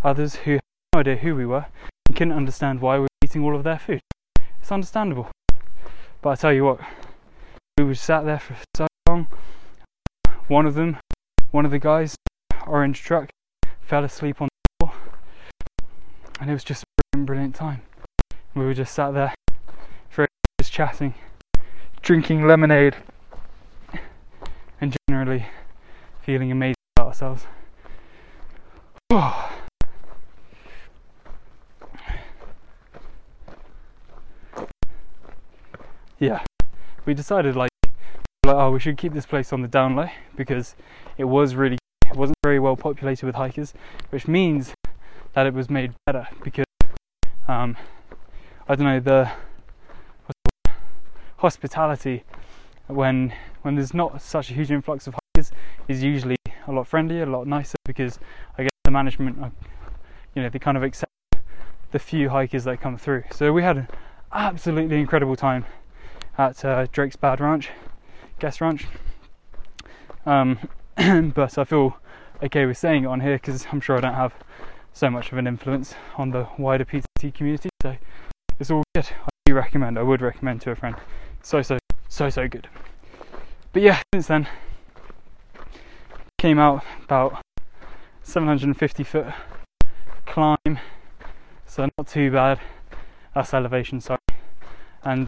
[0.03, 0.61] Others who had
[0.93, 1.67] no idea who we were
[2.09, 4.01] and couldn't understand why we were eating all of their food.
[4.59, 5.31] It's understandable.
[6.21, 6.79] But I tell you what,
[7.79, 9.25] we were sat there for so long.
[10.47, 10.97] One of them,
[11.49, 12.15] one of the guys,
[12.67, 13.31] orange truck,
[13.81, 14.95] fell asleep on the floor,
[16.39, 16.83] and it was just
[17.15, 17.81] a brilliant, time.
[18.53, 19.33] We were just sat there,
[20.09, 20.27] for
[20.59, 21.15] just chatting,
[22.03, 22.97] drinking lemonade,
[24.79, 25.47] and generally
[26.21, 27.47] feeling amazing about ourselves.
[29.13, 29.60] Oh.
[36.21, 36.43] Yeah,
[37.05, 37.71] we decided like,
[38.45, 40.75] like, oh, we should keep this place on the down low because
[41.17, 43.73] it was really, it wasn't very well populated with hikers,
[44.11, 44.71] which means
[45.33, 46.65] that it was made better because,
[47.47, 47.75] um,
[48.69, 49.31] I don't know, the,
[50.27, 50.71] the
[51.37, 52.23] hospitality
[52.85, 55.51] when when there's not such a huge influx of hikers
[55.87, 56.35] is usually
[56.67, 58.19] a lot friendlier, a lot nicer because
[58.59, 59.37] I guess the management,
[60.35, 61.11] you know, they kind of accept
[61.91, 63.23] the few hikers that come through.
[63.31, 63.87] So we had an
[64.31, 65.65] absolutely incredible time
[66.37, 67.69] at uh, Drakesbad Ranch,
[68.39, 68.87] Guest Ranch.
[70.25, 70.59] Um,
[71.35, 71.97] but I feel
[72.43, 74.33] okay with saying it on here because I'm sure I don't have
[74.93, 77.69] so much of an influence on the wider PCT community.
[77.81, 77.95] So
[78.59, 79.07] it's all good.
[79.07, 79.97] I do recommend.
[79.97, 80.95] I would recommend to a friend.
[81.41, 82.67] So so so so good.
[83.73, 84.47] But yeah, since then
[86.37, 87.41] came out about
[88.23, 89.27] 750 foot
[90.25, 90.79] climb,
[91.65, 92.59] so not too bad.
[93.33, 94.19] That's elevation, sorry,
[95.03, 95.27] and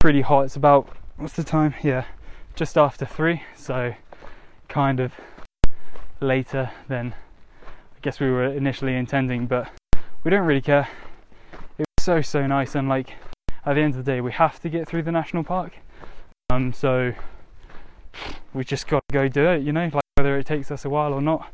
[0.00, 0.46] pretty hot.
[0.46, 1.74] It's about what's the time?
[1.82, 2.06] Yeah,
[2.56, 3.94] just after three, so
[4.68, 5.12] kind of
[6.20, 7.14] later than
[7.64, 9.70] I guess we were initially intending, but
[10.24, 10.88] we don't really care.
[11.78, 13.14] It was so so nice, and like
[13.66, 15.74] at the end of the day, we have to get through the national park,
[16.48, 17.12] um, so
[18.54, 19.62] we just got to go do it.
[19.62, 21.52] You know, like whether it takes us a while or not.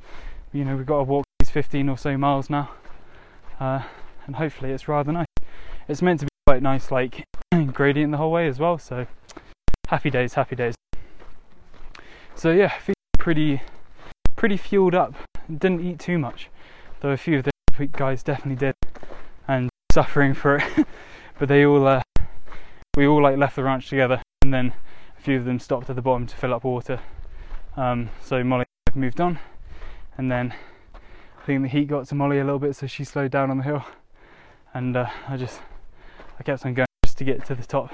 [0.52, 2.70] You know, we've got to walk these 15 or so miles now,
[3.58, 3.82] uh,
[4.24, 5.26] and hopefully it's rather nice.
[5.88, 7.24] It's meant to be quite nice, like
[7.72, 8.78] gradient the whole way as well.
[8.78, 9.06] So
[9.88, 10.74] happy days, happy days.
[12.34, 13.62] So yeah, feeling pretty,
[14.36, 15.14] pretty fueled up.
[15.48, 16.48] Didn't eat too much,
[17.00, 18.74] though a few of the guys definitely did,
[19.46, 20.86] and suffering for it.
[21.38, 22.02] but they all, uh,
[22.96, 24.74] we all like left the ranch together, and then
[25.16, 27.00] a few of them stopped at the bottom to fill up water.
[27.76, 29.38] Um, so Molly moved on,
[30.18, 30.52] and then
[30.94, 33.58] I think the heat got to Molly a little bit, so she slowed down on
[33.58, 33.84] the hill,
[34.74, 35.60] and uh, I just
[36.40, 36.85] I kept on going
[37.16, 37.92] to get to the top.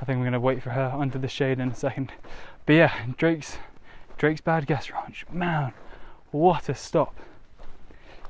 [0.00, 2.12] I think we're gonna wait for her under the shade in a second.
[2.64, 3.58] But yeah, Drake's
[4.18, 5.72] Drakesbad Guest Ranch, man,
[6.30, 7.14] what a stop!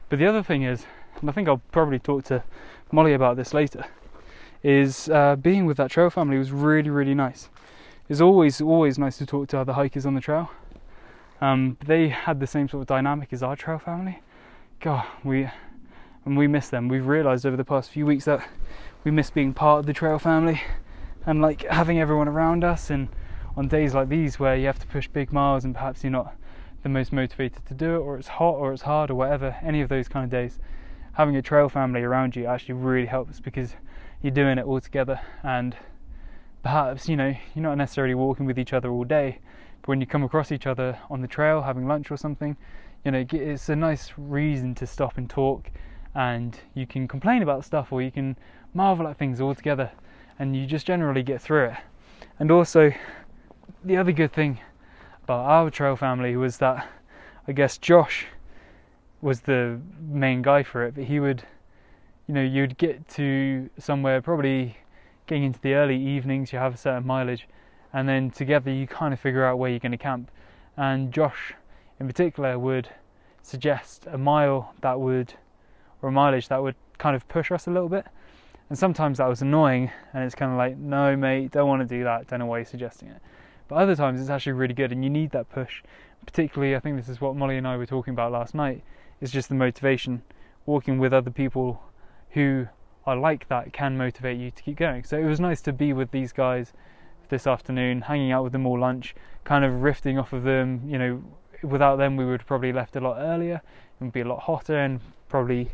[0.08, 0.84] But the other thing is,
[1.20, 2.42] and I think I'll probably talk to
[2.92, 3.84] Molly about this later,
[4.62, 7.48] is uh, being with that trail family was really really nice.
[8.08, 10.50] It's always always nice to talk to other hikers on the trail.
[11.40, 14.22] Um, they had the same sort of dynamic as our trail family.
[14.80, 15.50] God, we
[16.26, 16.88] and we miss them.
[16.88, 18.46] We've realised over the past few weeks that
[19.04, 20.60] we miss being part of the trail family
[21.24, 22.90] and like having everyone around us.
[22.90, 23.08] And
[23.56, 26.34] on days like these where you have to push big miles and perhaps you're not
[26.82, 29.80] the most motivated to do it, or it's hot, or it's hard, or whatever, any
[29.80, 30.58] of those kind of days,
[31.14, 33.74] having a trail family around you actually really helps because
[34.20, 35.76] you're doing it all together and
[36.62, 39.38] perhaps you know you're not necessarily walking with each other all day
[39.82, 42.56] but when you come across each other on the trail having lunch or something,
[43.04, 45.70] you know, it's a nice reason to stop and talk
[46.16, 48.36] and you can complain about stuff or you can
[48.72, 49.90] marvel at things all together
[50.38, 51.76] and you just generally get through it.
[52.38, 52.92] And also,
[53.84, 54.58] the other good thing
[55.24, 56.88] about our trail family was that
[57.46, 58.26] I guess Josh
[59.20, 61.42] was the main guy for it, but he would,
[62.26, 64.78] you know, you'd get to somewhere probably
[65.26, 67.46] getting into the early evenings, you have a certain mileage,
[67.92, 70.30] and then together you kind of figure out where you're going to camp.
[70.78, 71.54] And Josh,
[72.00, 72.88] in particular, would
[73.42, 75.34] suggest a mile that would,
[76.06, 78.06] or mileage that would kind of push us a little bit.
[78.68, 81.88] And sometimes that was annoying, and it's kind of like, no, mate, don't want to
[81.88, 82.26] do that.
[82.26, 83.20] Don't know why you're suggesting it.
[83.68, 85.82] But other times it's actually really good, and you need that push.
[86.24, 88.82] Particularly, I think this is what Molly and I were talking about last night.
[89.20, 90.22] Is just the motivation,
[90.66, 91.82] walking with other people
[92.30, 92.66] who
[93.06, 95.04] are like that can motivate you to keep going.
[95.04, 96.72] So it was nice to be with these guys
[97.28, 99.14] this afternoon, hanging out with them all lunch,
[99.44, 100.82] kind of rifting off of them.
[100.86, 101.22] You know,
[101.62, 103.62] without them, we would probably left a lot earlier.
[104.00, 105.70] Would be a lot hotter and probably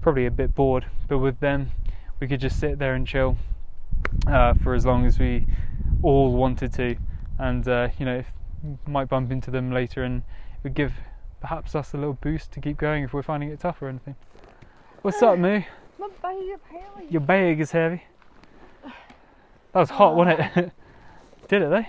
[0.00, 0.86] probably a bit bored.
[1.08, 1.70] But with them,
[2.20, 3.36] we could just sit there and chill
[4.26, 5.46] uh, for as long as we
[6.02, 6.96] all wanted to,
[7.38, 8.26] and uh, you know, if,
[8.86, 10.92] might bump into them later, and it would give
[11.40, 14.14] perhaps us a little boost to keep going if we're finding it tough or anything.
[15.02, 15.62] What's up, Moo?
[15.98, 17.06] My bag is heavy.
[17.08, 18.02] Your bag is heavy.
[19.72, 20.72] That was hot, wasn't it?
[21.48, 21.84] Did it though?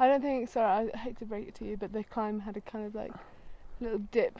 [0.00, 0.48] I don't think.
[0.48, 2.94] Sorry, I hate to break it to you, but the climb had a kind of
[2.94, 3.12] like
[3.80, 4.38] little dip,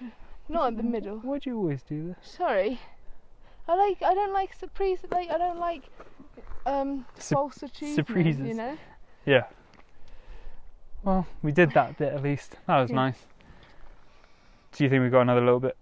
[0.49, 1.19] not in the middle.
[1.19, 2.31] Why do you always do this?
[2.31, 2.81] Sorry,
[3.69, 4.03] I like.
[4.03, 4.99] I don't like surprise.
[5.11, 5.83] Like I don't like
[6.67, 7.95] um Sup- false achievement.
[8.09, 8.47] surprises.
[8.47, 8.79] You know.
[9.25, 9.45] Yeah.
[11.03, 12.57] Well, we did that bit at least.
[12.67, 12.97] That was Yeah.
[12.97, 13.27] nice.
[14.73, 15.77] Do you think we got another little bit?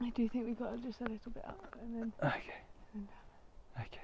[0.00, 3.06] I do think we got just a little bit up, and then Okay.
[3.80, 4.00] Okay.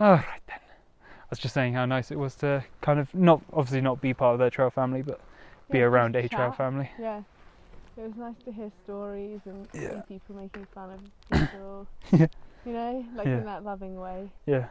[0.00, 0.58] All right then.
[0.60, 4.14] I was just saying how nice it was to kind of not obviously not be
[4.14, 5.20] part of their trail family, but
[5.70, 6.90] be yeah, around a trail family.
[6.98, 7.22] Yeah.
[7.98, 10.02] It was nice to hear stories and Yeah.
[10.06, 11.86] see people making fun of people.
[12.12, 12.26] Yeah.
[12.64, 13.38] You know, like Yeah.
[13.38, 14.30] in that loving way.
[14.46, 14.68] Yeah.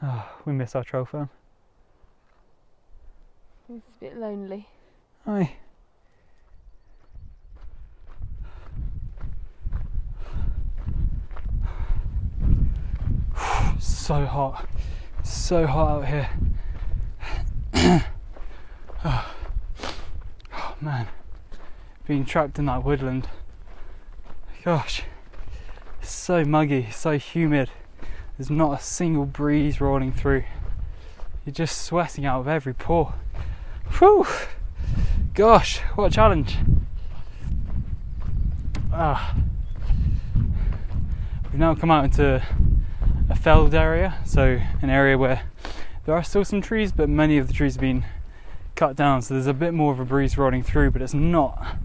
[0.00, 1.28] Oh, we miss our trail fam.
[3.68, 4.68] It's a bit lonely.
[5.26, 5.56] Aye.
[13.78, 14.68] so hot.
[15.22, 16.28] So hot out here.
[19.04, 19.34] oh.
[20.54, 21.08] Oh, man.
[22.06, 23.28] Being trapped in that woodland.
[24.64, 25.02] Gosh.
[26.00, 27.70] So muggy, so humid.
[28.36, 30.44] There's not a single breeze rolling through.
[31.44, 33.14] You're just sweating out of every pore.
[33.98, 34.26] Whew.
[35.34, 36.56] Gosh, what a challenge.
[38.92, 39.34] Ah.
[41.44, 42.42] We've now come out into
[43.28, 45.42] a felled area, so an area where
[46.04, 48.04] there are still some trees, but many of the trees have been
[48.74, 51.76] cut down, so there's a bit more of a breeze rolling through, but it's not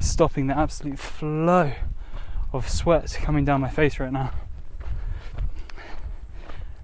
[0.00, 1.72] stopping the absolute flow
[2.52, 4.32] of sweat coming down my face right now.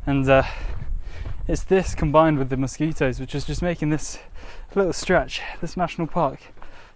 [0.06, 0.42] And uh,
[1.46, 4.18] it's this combined with the mosquitoes, which is just making this
[4.74, 6.40] little stretch, this national park,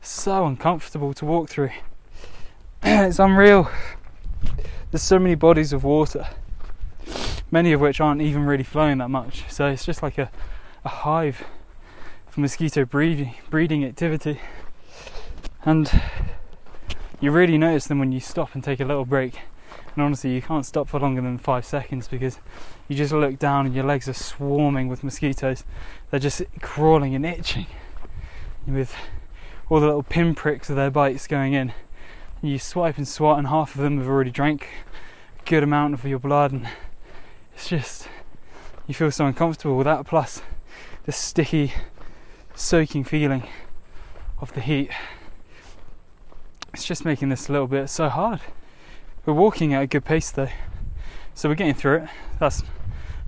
[0.00, 1.70] so uncomfortable to walk through.
[2.82, 3.70] it's unreal.
[4.90, 6.26] There's so many bodies of water,
[7.50, 9.44] many of which aren't even really flowing that much.
[9.50, 10.30] So it's just like a,
[10.84, 11.44] a hive
[12.28, 14.40] for mosquito breeding, breeding activity.
[15.66, 15.90] And
[17.20, 19.40] you really notice them when you stop and take a little break.
[19.94, 22.38] And honestly, you can't stop for longer than five seconds because
[22.86, 25.64] you just look down and your legs are swarming with mosquitoes.
[26.10, 27.66] They're just crawling and itching
[28.64, 28.94] with
[29.68, 31.72] all the little pinpricks of their bites going in.
[32.42, 34.68] You swipe and swat, and half of them have already drank
[35.40, 36.68] a good amount of your blood, and
[37.54, 38.08] it's just
[38.86, 40.06] you feel so uncomfortable with that.
[40.06, 40.42] Plus,
[41.06, 41.72] the sticky,
[42.54, 43.48] soaking feeling
[44.40, 44.90] of the heat.
[46.76, 48.42] It's just making this a little bit so hard.
[49.24, 50.50] We're walking at a good pace though,
[51.32, 52.08] so we're getting through it.
[52.38, 52.62] That's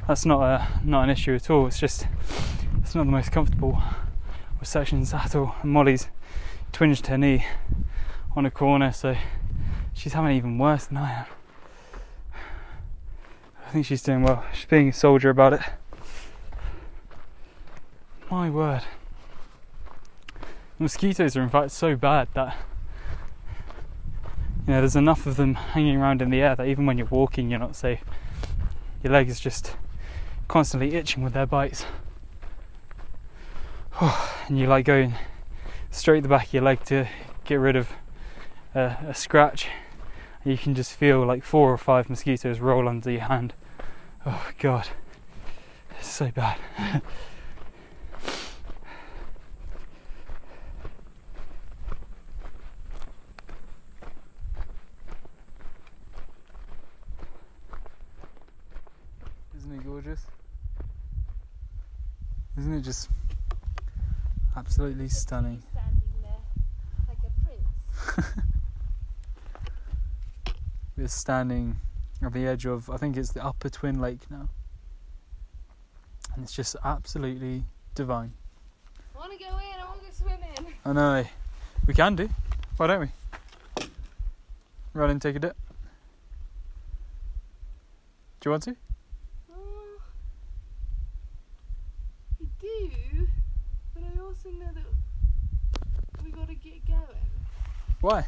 [0.07, 1.67] that's not a not an issue at all.
[1.67, 2.07] It's just
[2.83, 3.81] it's not the most comfortable
[4.63, 5.55] sections at all.
[5.63, 6.09] And Molly's
[6.73, 7.47] twinged her knee
[8.37, 9.17] on a corner, so
[9.95, 11.27] she's having even worse than I am.
[13.67, 14.45] I think she's doing well.
[14.53, 15.63] She's being a soldier about it.
[18.31, 18.83] My word.
[20.79, 22.55] Mosquitoes are in fact so bad that
[24.69, 27.07] you know there's enough of them hanging around in the air that even when you're
[27.07, 28.05] walking you're not safe.
[29.03, 29.75] Your leg is just
[30.47, 31.87] constantly itching with their bites.
[34.01, 35.15] and you like going
[35.91, 37.09] straight the back of your leg to
[37.45, 37.89] get rid of
[38.75, 39.69] a, scratch.
[40.45, 43.55] You can just feel like four or five mosquitoes roll under your hand.
[44.27, 44.89] Oh god,
[45.99, 46.59] it's so bad.
[59.59, 60.25] Isn't it gorgeous?
[62.59, 63.09] Isn't it just
[64.57, 65.63] absolutely stunning?
[65.77, 65.85] Like.
[70.97, 71.77] We're standing
[72.21, 74.49] at the edge of, I think it's the Upper Twin Lake now.
[76.35, 77.63] And it's just absolutely
[77.95, 78.33] divine.
[79.15, 79.81] I want to go in.
[79.81, 80.75] I want to go swimming.
[80.85, 81.25] I know.
[81.87, 82.29] We can do.
[82.77, 83.11] Why don't we?
[84.95, 85.57] Run and take a dip.
[88.41, 88.75] Do you want to?
[89.53, 90.01] Oh,
[92.41, 93.29] I do,
[93.95, 94.85] but I also know that
[96.25, 97.01] we got to get going.
[98.01, 98.27] Why?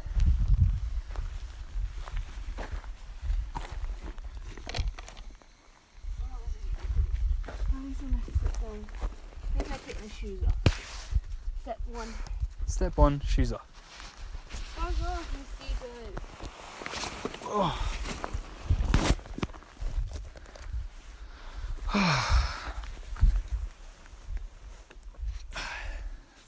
[7.73, 8.85] Oh, he's gonna sit down.
[9.55, 11.19] Maybe I take my shoes off.
[11.61, 12.07] Step one.
[12.67, 13.65] Step one, shoes off.
[14.79, 14.91] Oh,
[17.41, 17.90] Fuck off,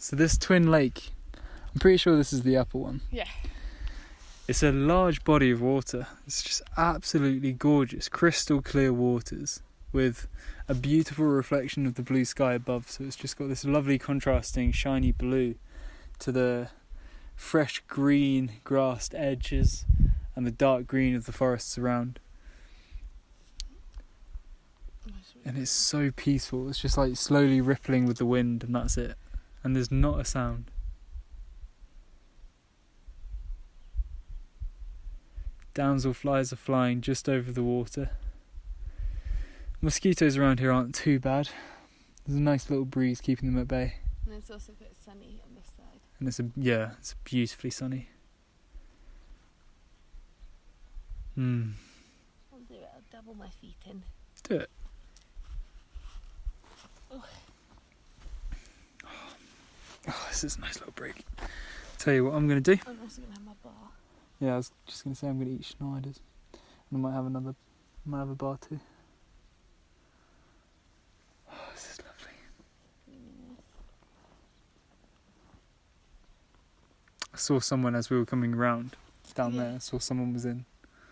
[0.04, 3.00] So this Twin Lake, I'm pretty sure this is the upper one.
[3.10, 3.30] Yeah.
[4.50, 6.08] It's a large body of water.
[6.28, 9.62] It's just absolutely gorgeous, crystal clear waters
[9.94, 10.28] with
[10.68, 12.92] a beautiful reflection of the blue sky above.
[12.92, 15.56] So it's just got this lovely contrasting shiny blue
[16.20, 16.68] to the
[17.38, 19.86] fresh green grassed edges
[20.36, 22.20] and the dark green of the forests around.
[25.46, 26.68] And it's so peaceful.
[26.68, 29.16] It's just like slowly rippling with the wind, and that's it.
[29.64, 30.72] And there's not a sound.
[35.74, 38.12] Damsel flies are flying just over the water.
[39.82, 41.50] Mosquitoes around here aren't too bad.
[42.26, 43.96] There's a nice little breeze keeping them at bay.
[44.26, 46.00] And it's also a bit sunny on this side.
[46.20, 48.10] And it's a yeah, it's beautifully sunny.
[51.36, 51.72] Hmm.
[52.54, 52.90] I'll do it.
[52.94, 54.04] I'll double my feet in.
[54.44, 54.70] Do it.
[57.12, 57.26] Oh,
[60.08, 61.24] Oh, this is a nice little break.
[61.98, 62.78] Tell you what I'm gonna do.
[62.86, 63.72] I'm also gonna have my bar.
[64.40, 66.20] Yeah, I was just gonna say I'm gonna eat Schneiders.
[66.92, 67.56] And I might have another
[68.06, 68.80] might have a bar too.
[71.50, 72.38] Oh, this is lovely.
[77.34, 78.96] I saw someone as we were coming around
[79.36, 79.64] down Yeah.
[79.64, 80.66] there, I saw someone was in.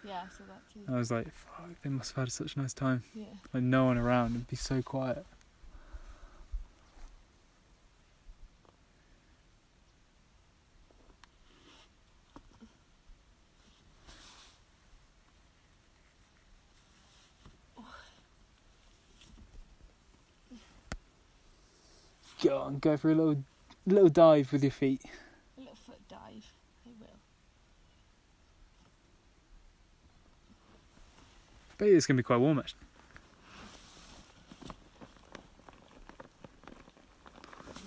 [0.03, 0.81] Yeah, I saw that too.
[0.93, 3.03] I was like, fuck, they must have had such a nice time.
[3.13, 3.25] Yeah.
[3.53, 5.25] Like no one around, it'd be so quiet.
[22.41, 23.43] Go on, go for a little
[23.85, 25.03] little dive with your feet.
[25.57, 26.51] A little foot dive.
[26.87, 27.19] I will.
[31.77, 32.79] Bet it's gonna be quite warm actually.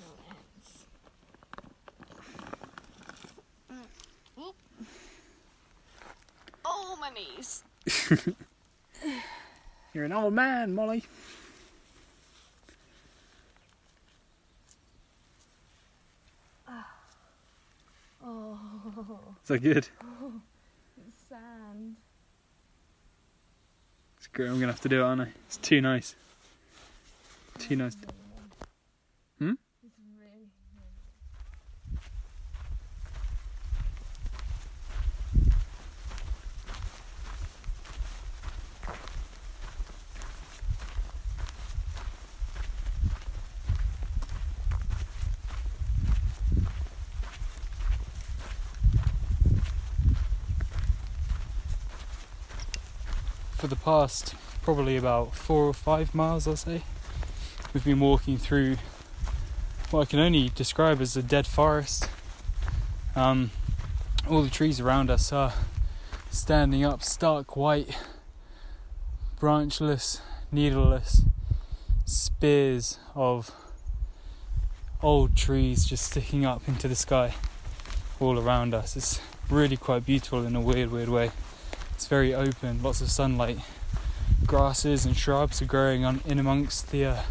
[0.01, 0.87] No ends.
[3.73, 4.41] Mm.
[4.41, 4.55] Oop.
[6.65, 7.65] Oh, my knees.
[9.93, 11.03] You're an old man, Molly.
[19.49, 19.89] that good?
[21.07, 21.97] it's sand.
[24.17, 24.49] It's great.
[24.49, 25.29] I'm gonna have to do it, aren't I?
[25.47, 26.15] It's too nice.
[27.59, 27.95] Too nice.
[29.39, 29.53] Hmm?
[53.85, 56.83] Past probably about four or five miles, I'll say,
[57.75, 58.79] we've been walking through
[59.91, 62.09] what I can only describe as a dead forest.
[63.15, 63.51] Um,
[64.29, 65.53] all the trees around us are
[66.31, 67.97] standing up stark white,
[69.39, 71.23] branchless, needleless
[72.07, 73.51] spears of
[75.03, 77.35] old trees just sticking up into the sky
[78.21, 78.97] all around us.
[78.97, 79.21] It's
[79.51, 81.31] really quite beautiful in a weird, weird way.
[81.93, 83.59] It's very open, lots of sunlight.
[84.47, 87.23] Grasses and shrubs are growing on in amongst the uh,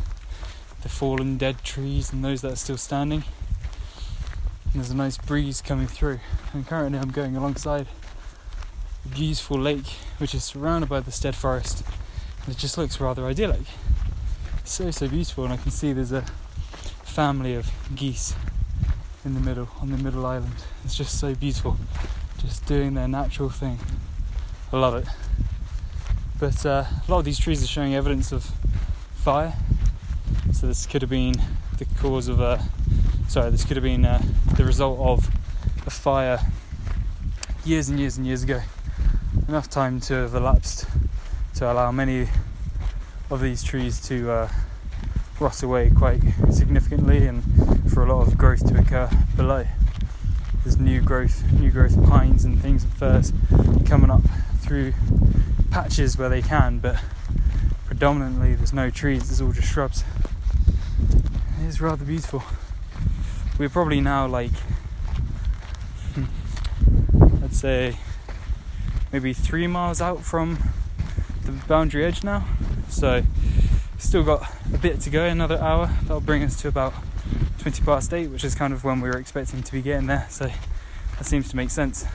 [0.81, 3.23] the fallen dead trees and those that are still standing.
[4.65, 6.19] And there's a nice breeze coming through.
[6.53, 7.87] And currently, I'm going alongside
[9.05, 9.87] a beautiful lake,
[10.17, 11.83] which is surrounded by this dead forest.
[12.45, 13.67] And it just looks rather idyllic.
[14.65, 16.25] So so beautiful, and I can see there's a
[17.03, 18.35] family of geese
[19.23, 20.55] in the middle on the middle island.
[20.83, 21.77] It's just so beautiful,
[22.39, 23.79] just doing their natural thing.
[24.71, 25.07] I love it.
[26.43, 28.43] But uh, a lot of these trees are showing evidence of
[29.15, 29.53] fire.
[30.51, 31.35] So this could have been
[31.77, 32.61] the cause of a.
[33.29, 34.21] Sorry, this could have been uh,
[34.57, 35.29] the result of
[35.87, 36.41] a fire
[37.63, 38.59] years and years and years ago.
[39.47, 40.85] Enough time to have elapsed
[41.55, 42.27] to allow many
[43.29, 44.49] of these trees to uh,
[45.39, 46.19] rot away quite
[46.51, 47.41] significantly and
[47.89, 49.65] for a lot of growth to occur below.
[50.65, 53.31] There's new growth, new growth pines and things and firs
[53.85, 54.23] coming up
[54.59, 54.91] through
[55.73, 57.01] patches where they can, but
[57.87, 60.03] predominantly there's no trees, there's all just shrubs.
[61.59, 62.43] It is rather beautiful.
[63.57, 64.51] We're probably now like,
[66.13, 66.25] hmm,
[67.43, 67.97] I'd say,
[69.11, 70.59] maybe three miles out from
[71.43, 72.45] the boundary edge now.
[72.89, 73.23] So,
[73.97, 75.89] still got a bit to go, another hour.
[76.03, 76.93] That'll bring us to about
[77.57, 80.27] 20 past 8, which is kind of when we were expecting to be getting there.
[80.29, 80.51] So,
[81.17, 82.05] that seems to make sense.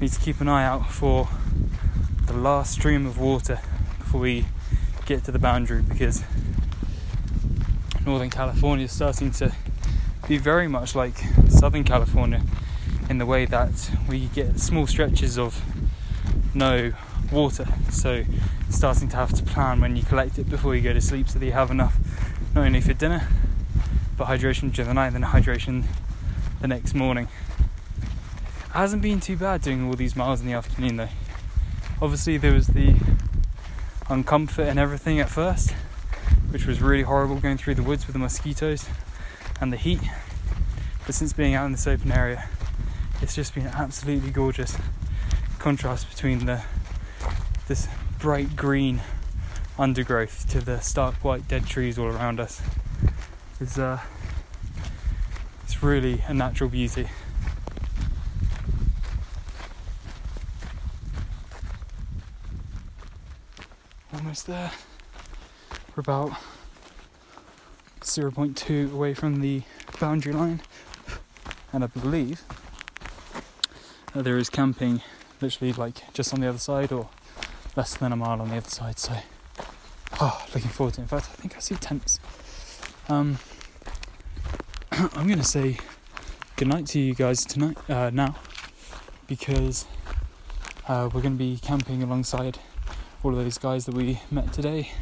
[0.00, 1.28] Need to keep an eye out for
[2.28, 3.58] the last stream of water
[3.98, 4.44] before we
[5.06, 6.22] get to the boundary because
[8.04, 9.54] Northern California is starting to
[10.28, 11.16] be very much like
[11.48, 12.42] Southern California
[13.08, 15.62] in the way that we get small stretches of
[16.54, 16.92] no
[17.32, 17.66] water.
[17.90, 18.24] So,
[18.68, 21.38] starting to have to plan when you collect it before you go to sleep so
[21.38, 21.96] that you have enough
[22.54, 23.26] not only for dinner
[24.18, 25.84] but hydration during the night and then hydration
[26.60, 27.28] the next morning.
[28.72, 31.08] hasn't been too bad doing all these miles in the afternoon though.
[32.00, 32.94] Obviously, there was the
[34.04, 35.72] uncomfort and everything at first,
[36.50, 38.88] which was really horrible going through the woods with the mosquitoes
[39.60, 40.00] and the heat.
[41.06, 42.48] But since being out in this open area,
[43.20, 44.78] it's just been absolutely gorgeous.
[45.58, 46.62] Contrast between the
[47.66, 47.88] this
[48.20, 49.00] bright green
[49.76, 52.62] undergrowth to the stark white dead trees all around us
[53.60, 53.98] is uh,
[55.64, 57.08] it's really a natural beauty.
[64.46, 64.70] There.
[65.96, 66.32] We're about
[68.00, 69.62] 0.2 away from the
[70.00, 70.60] boundary line,
[71.72, 72.42] and I believe
[74.12, 75.02] that there is camping
[75.40, 77.08] literally like just on the other side or
[77.76, 78.98] less than a mile on the other side.
[78.98, 79.14] So,
[80.20, 81.04] oh, looking forward to it.
[81.04, 82.20] In fact, I think I see tents.
[83.08, 83.38] Um,
[84.92, 85.78] I'm going to say
[86.56, 88.36] goodnight to you guys tonight, uh, now,
[89.26, 89.86] because
[90.86, 92.58] uh, we're going to be camping alongside
[93.22, 94.92] all of those guys that we met today.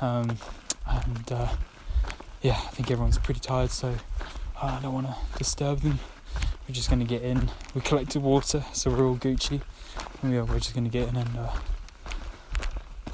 [0.00, 0.36] Um,
[0.86, 1.48] and uh,
[2.42, 3.94] yeah, I think everyone's pretty tired, so
[4.60, 5.98] uh, I don't want to disturb them.
[6.68, 7.50] We're just going to get in.
[7.74, 9.62] We collected water, so we're all Gucci.
[10.22, 11.54] And yeah, we're just going to get in and uh,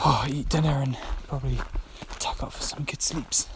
[0.00, 0.96] oh, eat dinner and
[1.28, 1.58] probably
[2.18, 3.48] tuck up for some good sleeps.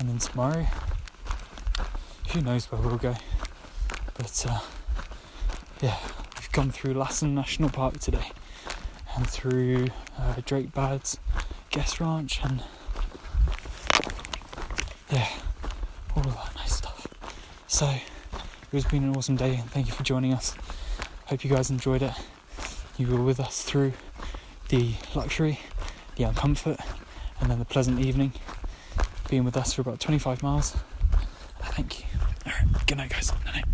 [0.00, 0.66] And then tomorrow,
[2.30, 3.14] who knows where we'll go.
[4.14, 4.60] But uh,
[5.80, 5.96] yeah,
[6.36, 8.32] we've gone through Lassen National Park today
[9.16, 9.88] and through
[10.18, 11.18] uh, Drakesbad
[11.70, 12.62] Guest Ranch and
[15.10, 15.28] yeah,
[16.16, 17.06] all of that nice stuff.
[17.66, 18.02] So it
[18.72, 20.54] has been an awesome day and thank you for joining us.
[21.26, 22.12] Hope you guys enjoyed it.
[22.98, 23.92] You were with us through
[24.68, 25.60] the luxury,
[26.16, 26.80] the uncomfort,
[27.40, 28.32] and then the pleasant evening.
[29.28, 30.76] Being with us for about 25 miles.
[31.62, 32.06] Thank you.
[32.46, 33.30] Alright, good night, guys.
[33.30, 33.64] Good night.